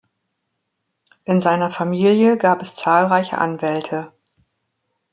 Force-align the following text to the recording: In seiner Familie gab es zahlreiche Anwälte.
In 1.25 1.41
seiner 1.41 1.69
Familie 1.69 2.35
gab 2.39 2.63
es 2.63 2.73
zahlreiche 2.73 3.37
Anwälte. 3.37 4.11